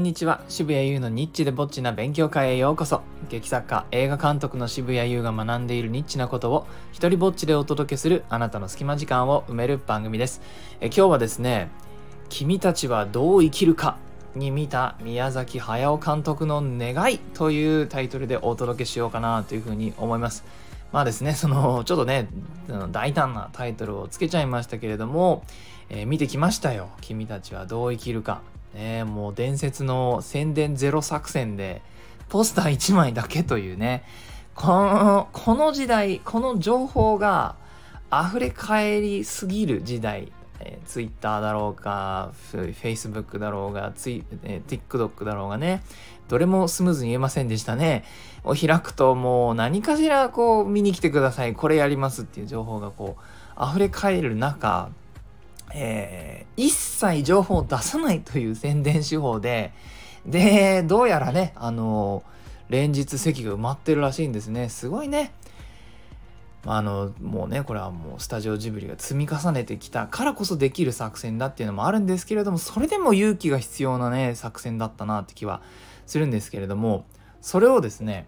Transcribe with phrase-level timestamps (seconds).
[0.00, 10.40] んにちは渋谷優のニッチでぼっちな勉強会へようこそ劇作家映画監督の渋谷優が学んでいるニッチなことを一人ぼっちでお届けするあなたの隙間時間を埋める番組です
[10.80, 11.68] え今日はですね
[12.30, 13.98] 君たちはどう生きるか
[14.34, 20.44] に見た宮崎駿監督の願いというタイトルでお届けしようかなというふうに思います
[20.92, 22.26] まあですね、その、ちょっとね、
[22.90, 25.44] 大胆なタイトルをつけちゃいましたけれども、
[25.88, 26.88] えー、見てきましたよ。
[27.00, 28.42] 君たちはどう生きるか。
[28.74, 31.82] ね、もう伝説の宣伝ゼロ作戦で、
[32.28, 34.04] ポスター1枚だけというね、
[34.54, 37.56] この、この時代、この情報が
[38.12, 45.82] 溢れ返りすぎる時代、えー、Twitter だろうか、Facebook だろうが、ツイえー、TikTok だろうがね、
[46.28, 48.04] どれもスムーズに言えませんでしたね。
[48.44, 53.16] を開くともう何かしらこう見に来てください、これやりますっていう情報がこ
[53.58, 54.90] う溢れ返る中、
[55.74, 59.72] えー、一切情報を出さないという宣伝手法で、
[60.26, 62.22] で、どうやらね、あの、
[62.68, 64.68] 連日席が埋まってるらしいんですね。
[64.68, 65.32] すごいね。
[66.66, 75.62] あの、もうね、これはもうスタジオジブリが積み重ねてきたからこそできる作戦だっていうのもあるんですけれども、それでも勇気が必要なね、作戦だったなって気は
[76.06, 77.06] するんですけれども、
[77.40, 78.26] それをですね、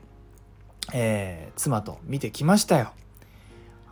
[0.94, 2.92] えー、妻と見てきましたよ。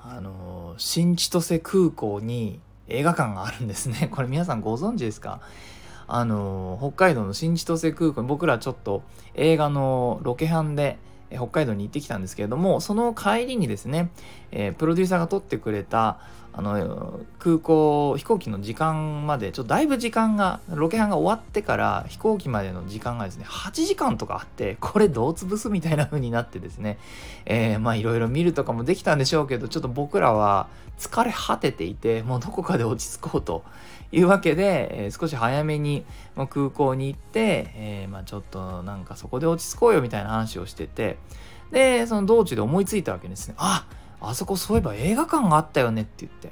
[0.02, 4.08] あの、新千歳空港に映画館があるんですね。
[4.12, 5.40] これ皆さんご存知ですか？
[6.08, 9.02] あの北海道の新千歳空港に僕らちょっと
[9.34, 10.98] 映画のロケハンで
[11.36, 14.10] 北海道に行ってきたんですけれどもその帰りにですね、
[14.50, 16.18] え、プロデューサーが撮ってくれた
[16.52, 26.98] あの空港飛行機の時間までちょっとだいぶ時間がロケハンが終わってから飛行機までの時間がですね8時間とかあってこれどう潰すみたいな風になってですね、
[27.46, 33.62] えー、まあいろいろ見るとかもできたんでしょうけどちょっと僕らは疲れ果てていてもうどこかで落ち着こうと
[34.12, 41.16] いうわけで、えー、少し早めにま空港に行って、えー、まあ、ちょっとなんかそこで落ち着こうよみたいな話をしてて
[41.70, 43.54] でその道中で思いついたわけですね。
[43.58, 43.86] あ
[44.20, 46.50] あそこそういえば映画館があったよねって言って。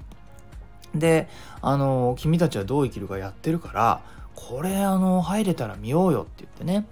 [0.94, 1.28] で
[1.60, 4.00] あの君たちはどう生きるかやってるから
[4.34, 6.86] これあの入れたら見ようよって言ってね。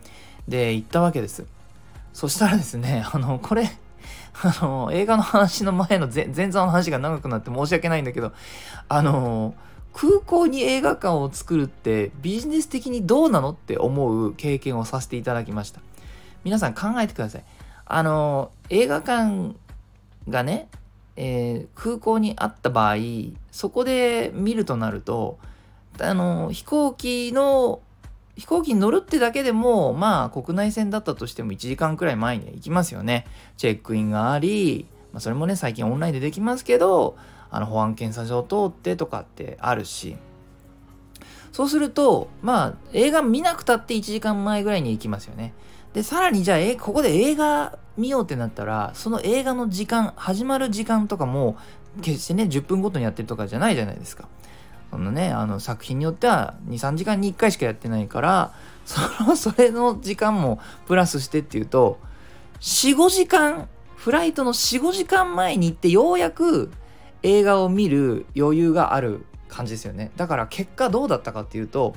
[0.49, 1.47] で行ったわけです。
[2.13, 3.71] そしたらですね あのこれ
[4.43, 8.33] あの映画の話の前の前前座の話が長くなって申し訳ないんだけど
[8.89, 9.55] あの
[9.97, 15.81] 空港に映画館を作るってビジネス的にどうなのって思う経験をさせていただきました。
[16.45, 17.45] 皆さん考えてください。
[17.87, 19.57] あの映画館
[20.29, 20.69] がね、
[21.17, 22.97] えー、空港にあった場合
[23.51, 25.39] そこで見るとなると
[25.99, 27.81] あの飛行機の
[28.37, 33.25] 飛行機に乗るってだけでもまあ国内線だったとしても1時間くらい前に行きますよね。
[33.57, 34.85] チェックインがあり、
[35.17, 37.17] まあ、それもね最近オンラインでできますけど
[37.51, 40.19] あの保安検査場通ってとかってあるし。
[41.53, 45.55] そうするとまあ映画見なくたって1時間前ぐらいに行きますよね。
[45.95, 51.57] でさらにじゃあえここで映画見ようってなったらその映画の時間始まる時間とかも
[52.03, 54.29] 決してね10分ごとにやってるとかじゃないじゃないですか。
[54.91, 58.53] そのねあの作品によっては23時間に1回しかやってないから
[58.85, 61.99] そのそれの時間もプラスしてっていうと
[62.61, 66.71] 45時間フライトの45時間前に行ってようやく
[67.23, 70.13] 映画を見る余裕がある感じですよね。
[70.17, 71.95] だから結果どうだったかっていうと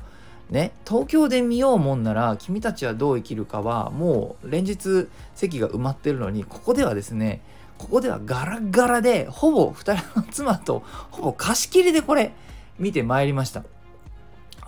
[0.49, 7.41] ね東京で見ようもんなら君たちはどう生きるかはもう連日席が埋まってるのにここではですね
[7.77, 12.33] ここではガラガラでほぼ2人の妻とほぼ貸し切りでこれ
[12.79, 13.63] 見てまいりました。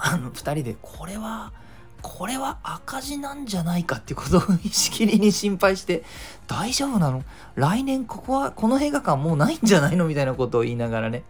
[0.04, 1.54] あの2人でこれは
[2.02, 4.42] これは赤字なんじゃないかっていうことを
[4.72, 6.04] しきりに心配して
[6.48, 7.24] 大丈夫なの？
[7.56, 10.08] 来年ここはこの映画館もうないんじゃないの？
[10.08, 11.24] みたいなことを言いながらね、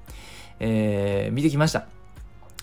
[0.59, 1.85] えー、見てきました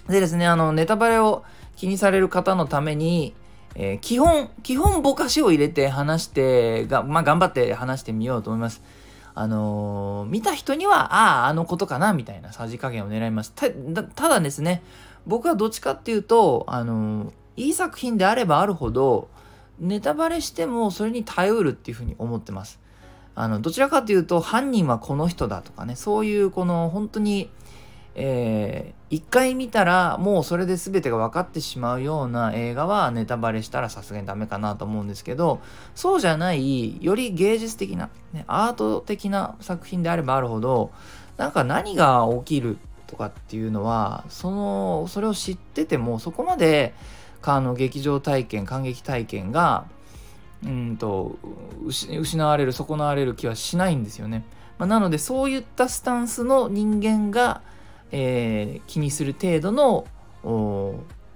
[0.08, 1.44] でですねあのネタバレを
[1.76, 3.34] 気にされる方のために、
[3.76, 8.82] えー、基本、基本ぼかしを入れて話してが、まあ、頑張って話してみようと思います。
[9.36, 13.52] あのー、見た人には、ああ、あのことかな、みたいなさじ加減を狙います。
[13.52, 13.70] た
[14.02, 14.82] ただですね、
[15.28, 19.28] 僕はどっちかっていうと、あのー、いい作品であればあるほど、
[19.78, 22.80] ネタバレしてもそれに頼るっていうふうに思ってます。
[23.34, 27.50] あの、どちらかというと、犯人はこの人だとかね、そういうこの本当に、
[28.20, 35.60] えー、一回見たらもうそれで全てが分かってしまうような映画はネタバレしたらさすがにダメかなと思うんですけど
[35.94, 40.90] そうじゃないより芸術的な、ね、アート的な作品であればあるほど
[41.36, 46.94] なんか何が起きるとかっていうのはそのそれを知っててもそこまで
[47.42, 49.86] あの劇場体験感激体験が
[50.64, 51.38] うんと
[51.86, 54.44] 失われる損なわれる気はしないんですよね。
[54.78, 57.62] まあ、なのでそういったスタンスの人間が
[58.10, 60.06] えー、気にする程度の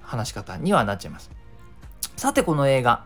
[0.01, 1.31] 話し方にはなっちゃいます。
[2.17, 3.05] さてこの映画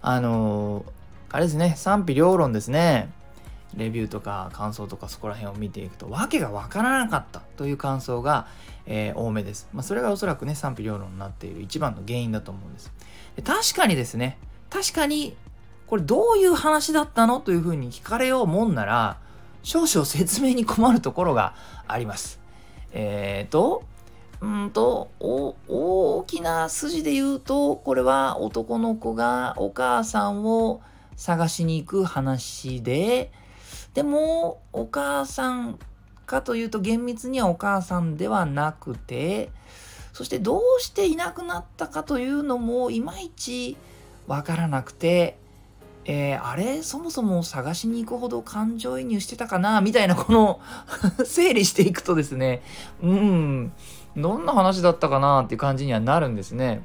[0.00, 0.84] あのー、
[1.30, 3.12] あれですね賛否両論ですね
[3.76, 8.46] レビューとか感想とかそこら辺を見ていくと訳が分からなかったという感想が、
[8.86, 12.92] えー、多めです、まあ、それがおそらくね賛否両論になっている一番の原因だと思うんです。
[13.36, 14.38] で確かにですね
[14.70, 15.36] 確かに
[15.86, 19.18] これどういう話だったのというふうに聞かれようもんなら
[19.62, 21.54] 少々説明に困るところが
[21.86, 22.40] あります。
[22.92, 23.84] えっ、ー、と
[24.40, 30.82] うんと大きな筋で言うとこれは男の子がお母さんを
[31.16, 33.32] 探しに行く話で
[33.94, 35.78] でもお母さん
[36.26, 39.50] かというと厳密にはお母さんではなくて
[40.12, 43.76] そしてどうしていなくなったかというのもいまいち
[44.26, 45.36] わからなくて、
[46.04, 46.82] えー、あれ？
[46.82, 49.80] そもそも探しに行くほど感情移入してたかな？
[49.80, 50.60] みたいなこの
[51.26, 52.62] 整理していくとですね
[53.02, 53.72] うん
[54.16, 56.82] どんな話だったかなっていう感じにはなるんですね。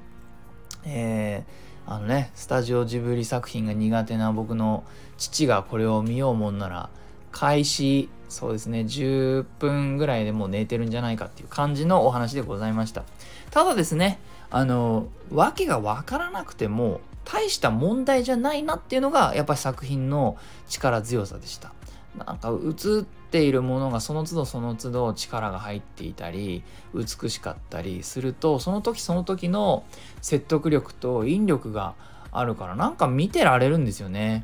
[0.83, 4.83] えー、あのねスタジオジブリ作品が苦手な僕の
[5.17, 6.89] 父がこれを見ようもんなら
[7.31, 13.03] 開始そうですね10分ぐらいでもう寝てるんじゃないかっていう感じのお話でございました。
[13.51, 14.19] ただですね
[14.51, 20.37] あの訳が分からなくても大した問題じゃないなっていうのがやっぱり作品の
[20.67, 21.73] 力強さでした。
[22.17, 29.83] なんか映っているものがその都度その都度力が入っていたり美しかったりするとその時その時の
[30.21, 31.93] 説得力と引力が
[32.31, 34.43] あるからなんか見てられるんですよね。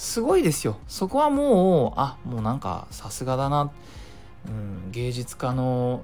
[0.00, 3.70] すごいですよそこはもうあもうなんかさすがだな、
[4.46, 6.02] うん、芸術家の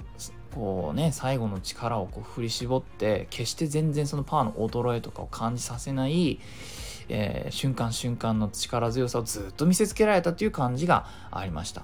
[0.54, 6.38] こうね最後の力をこう振り絞って決して全然そのパワーの衰えとかを感じさせない
[7.08, 11.82] えー、瞬間瞬間の力強さをずっと見せつけられたという感じがありました。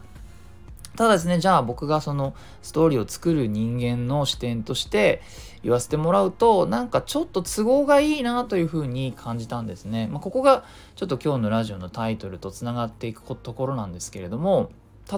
[0.97, 5.23] ただですね、じゃあ僕がそのストーリーを作る人間の視点として
[5.63, 10.09] 言わせてもらうと、なんかちょっと都合がいいなというふうに感じたんですね。
[10.09, 10.65] まあ、ここが
[10.97, 14.71] ちょっと今日のラジオのタイトルとつながっていくところなんですけれども、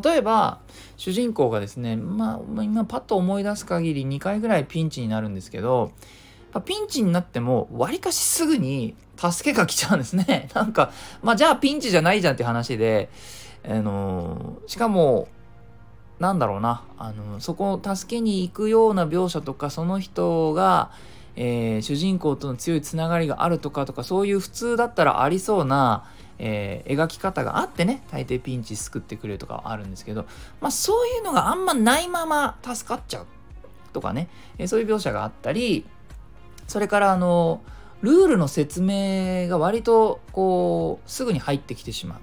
[0.02, 0.60] 例えば
[0.96, 5.92] 主人公がですね、まあ、今パッと思い出す限り2回ぐらいピンチになるんですけど、
[6.60, 10.48] ピンチになっても、わりかしすぐに助けが来ちゃうんですね。
[10.54, 10.92] なんか、
[11.22, 13.10] まあじゃあピンチじゃないじゃんって話で、
[13.68, 15.28] あのー、しかも、
[16.24, 20.90] なんだろうな、あの、そこを助けに行くような描写とか、その人が、
[21.36, 30.24] えー、主人公との強いつながりがあるとかとか、そういう普通だったらありそうな、えー、描き方があってね、大抵ピンチ救ってくれるとかはあるんですけど、
[30.62, 33.26] まあそういうのがあんまないまま助かっちゃう
[33.92, 35.84] とかね、えー、そういう描写があったり、
[36.66, 37.60] それからあの
[38.00, 42.18] ルールの説明が割とこうすぐに入ってきてしまう。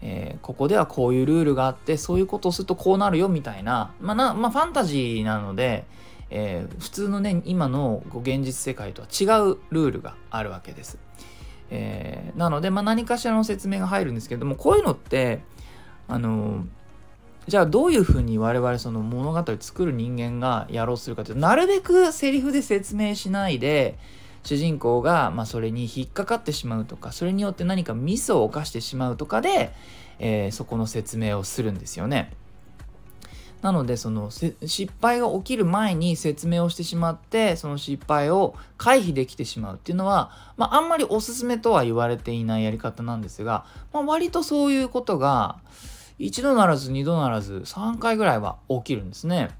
[0.00, 5.84] えー、ここではこういうルールがあってそういうことをするとこうなるよみたいな,、まあなまあ、ファンタジーなので、
[6.30, 10.98] えー、普通のね今の現実世界とは違うルールがあるわけです。
[11.70, 15.40] えー、なので、まあ、何かしらの説明が入るんですけどもこういうのって
[16.06, 16.64] あの
[17.46, 23.98] じゃあどういうふうに我々その物語を作る人間がやろうするかというとなるべくセリフで説明しないで
[24.48, 29.74] 主人公がまそれに引っかかってしまうとかそれによって何かミスを犯してしまうとかで、
[30.18, 32.32] えー、そこの説明をするんですよね。
[33.60, 45.58] なのでその失敗が起きる前に説明をしてしまってその失敗を回避できてしまうっていうのは、まあ、あんまりおすすめとは言われていないやり方なんですが、まあ、割とそういうことが
[46.18, 49.50] 一度ならず二度ならず3回ぐらいは起きるんですね。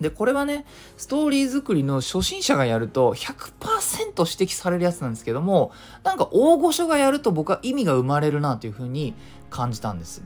[0.00, 0.64] で、これはね、
[0.96, 5.72] ストーリー作りの初心者がやると100%指摘されるやつなんですけども、
[6.04, 9.14] なんか大御所がやると僕は意味が生まれるなというふうに
[9.50, 10.22] 感じたんです。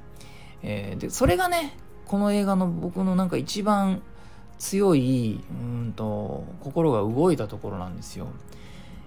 [0.62, 1.76] えー、で、それがね、
[2.06, 4.02] この映画の僕のなんか一番
[4.58, 8.28] 強い、うんと、心が動いたところなんですよ。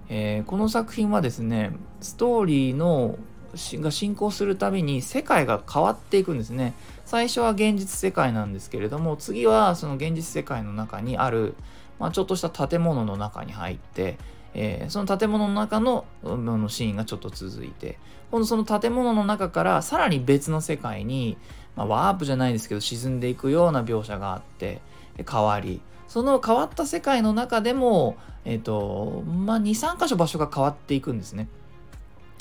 [0.10, 1.72] えー、この作品はですね、
[2.02, 3.18] ストーリーの
[3.56, 6.74] が進行するたびに世界が変わっていくんですね。
[7.08, 11.56] 最初は現実世界なんですけれども次はその現実世界の中にある、
[12.00, 14.18] まあ、ちょっとした建物の中に入って、
[14.54, 17.98] えー、その建物の中ののシーンがちょっと続いて
[18.30, 21.38] 今度その建物の中からさらに別の世界に、
[21.78, 24.82] まあ、ワープじゃないですけど沈んでいくような描写があって
[25.26, 31.48] 変わりその変わった世界の中でも、えっ、ー、とまあ、23箇所場所が変わっていくんですね。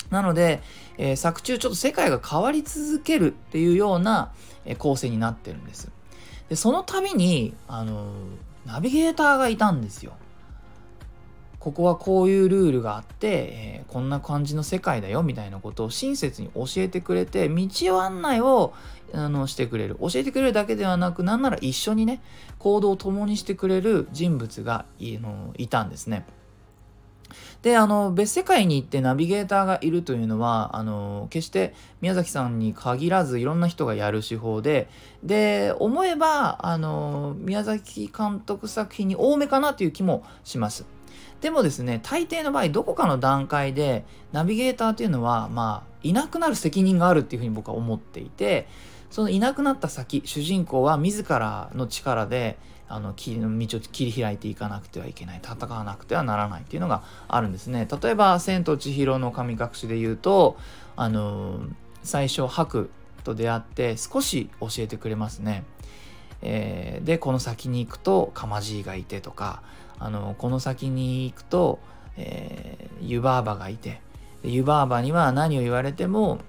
[0.09, 0.61] なので、
[0.97, 4.31] えー、作中ちょっと世界が変わり続けるっていうような、
[4.65, 5.91] え、構成になってるんです。
[6.49, 8.13] で、その度に、あの、
[8.65, 10.13] ナビゲーターがいたんですよ。
[11.59, 18.73] ここはこういうルールがあって、えー、こんな感じの世界だよみたいなことを親切に教えてくれて道案内を
[19.13, 22.21] あのしてくれる教えてくれるだけではなくなんなら一緒にね
[22.59, 26.25] 行動を共にしてくれる人物がいのいたんですね。
[27.61, 34.89] で、あの、別世界に行ってナビゲーターがいるというのは、あの、決して宮崎さんに限らずいろんな人がやる手法で、
[35.23, 40.85] で、思えば、あの、宮崎監督作品に多めかなという気もします。
[41.41, 48.67] でもですね、大抵の場合、どこかの段階で、ナビゲーターというのは、まあ、いなくなる責任があるっていうふうに僕は思っていて、
[49.09, 52.57] そのいなくなった先、主人公は自らの力で、
[52.89, 57.87] あの道を切り開いていかなくてはいけない戦わなくてはならないっていうのがあるんですね。
[58.01, 60.57] 例えば「千と千尋の神隠し」で言うと
[60.95, 61.59] あの
[62.03, 62.89] 最初白
[63.23, 65.65] と出会って少し教えてくれますね、
[66.41, 69.61] えー、でこの先に行くとかまじいがいてとか
[69.99, 71.79] あのこの先に行くと、
[72.15, 74.01] えー、湯婆婆がいて
[74.43, 76.39] 湯婆婆には何を言われても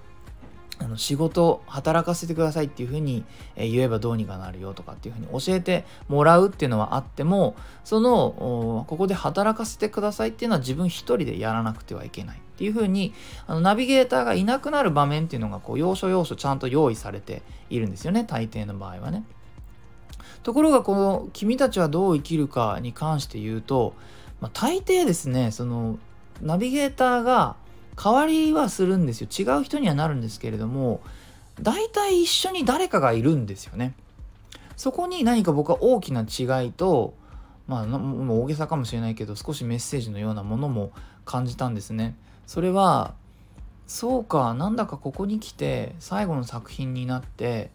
[0.81, 13.13] あの仕事働かせてくださいっていうふうに、言えばどうにかなるよとかっていうふうに教えてもらうっていうのはあってもそのここで働かせてくださいっていうのは自分一人でやらなくてはいけないっていうふうに
[13.47, 19.23] あのナビゲーターがいなくなる場面っていうのがこう要所要所ちゃんと用意されているんですよね大抵の場合はね。
[20.43, 23.93] ところがこの「君たちはどう生きるか」に関して言うと、
[24.39, 25.99] まあ、大抵ですねその
[26.41, 27.57] ナビゲーターが
[28.01, 29.27] 変わりはするんですよ。
[29.27, 31.01] 違う人にはなるんですけれども
[31.61, 33.93] 大体一緒に誰かがいるんですよね。
[34.77, 37.13] そこに何か僕は大きな違いと
[37.67, 40.91] まあ大げさかもしれないけど少しメッセージのようなものも
[41.25, 42.15] 感じたんですね。
[42.47, 43.13] それは
[43.85, 47.69] そうかなんだかここに来て最後の作品になって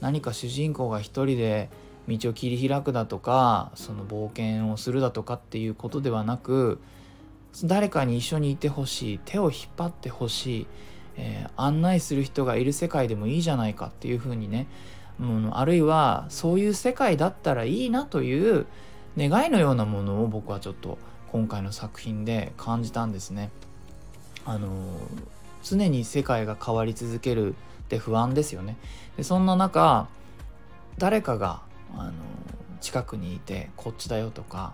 [0.00, 1.68] 何か主人公が一人で
[2.08, 6.80] 道を切り開くだとかその冒険をするだとかっていうことではなく
[7.64, 10.66] 誰かに一緒にいてほしい手を引っ張ってほしい、
[11.16, 14.66] えー、案内する人がいる世界でもいいじゃないかっていうふうにね、
[15.20, 18.66] うん、あるいはそういう世界だったらいいなという
[19.16, 20.98] 願いのようなものを僕はちょっと
[21.32, 23.50] 今回の作品で感じたんですね。
[24.44, 24.68] あの
[25.62, 27.54] 常に世界が変わり続けるっ
[27.88, 28.76] て不安ですよね。
[29.16, 30.08] でそんな中
[30.96, 31.62] 誰かが
[31.96, 32.12] あの
[32.80, 34.72] 近くにいてこっちだよとか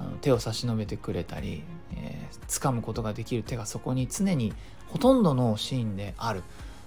[0.00, 1.62] あの手を差し伸べてくれたり、
[1.94, 4.52] えー、掴むことができる手がそこに常に
[4.88, 6.42] ほとんどのシーンであるっ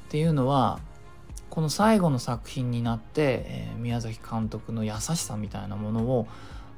[0.09, 0.79] ていうのは
[1.49, 6.27] この最後の作品になって、えー、宮崎監督の優しさみたいなものを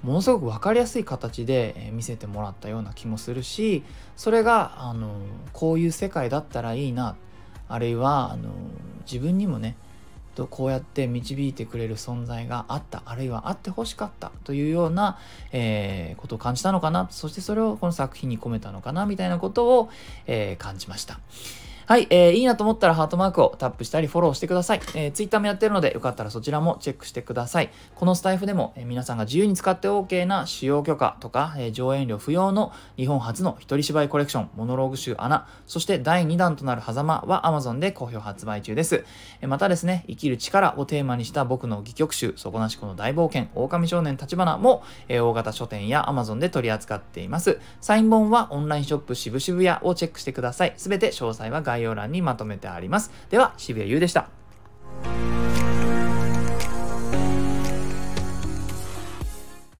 [0.04, 3.84] ものすごく分かりやすい形で見せてもらったような気もするし
[4.16, 5.16] それがあの
[5.52, 7.16] こういう世界だったらいいな
[7.68, 8.50] あるいはあの
[9.06, 9.76] 自分にもね
[10.36, 15.18] とこうやって導いてくれる存在があったあるいはあってほしかったというような、
[15.52, 19.90] えー、ことを感じたのかなそしてそれをこの作品に込めたのかなみたいなことを、
[20.28, 21.20] えー、感じました。
[21.88, 24.82] はい、えー、いいなと思ったらハートマークをタップしたりフォローしてください。
[24.96, 27.70] えー、Twitter もやってるのでよかったらそちらもチェックしてください。
[27.94, 39.06] このスタイフでも、えー、皆さんが自由に使って OK な使用許可とか、えー、上演料不要の日本初の一人芝居コレクション、モノローグ集穴、そして第2弾となる狭間は Amazon で好評発売中です。
[39.42, 47.60] えー、またですね、生きる力をテーマにした僕の戯曲集、底なしこの大冒険、狼少年立花も、えー、大型書店や Amazon で取り扱っています。
[47.80, 50.74] サイン本はオンラインショップ渋々屋をチェックしてください。
[50.78, 53.12] すべて詳細は概要概要欄にまとめてあります。
[53.30, 54.45] では、渋谷優でした。